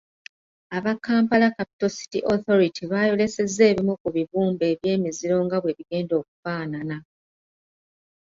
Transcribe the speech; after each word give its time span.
Aba 0.77 0.93
Kampala 1.05 1.49
Capital 1.57 1.91
City 1.99 2.19
Authority 2.33 2.81
baayolesezza 2.91 3.61
ebimu 3.71 3.93
ku 4.01 4.07
bibumbe 4.15 4.67
by’emiziro 4.79 5.35
nga 5.45 5.57
bwe 5.59 5.75
bigenda 5.77 6.13
okufaanana. 6.21 6.97